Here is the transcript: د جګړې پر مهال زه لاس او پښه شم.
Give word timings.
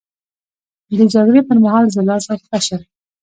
د 0.97 0.99
جګړې 1.13 1.41
پر 1.47 1.57
مهال 1.63 1.85
زه 1.95 2.01
لاس 2.09 2.25
او 2.31 2.37
پښه 2.43 2.59
شم. 2.65 2.81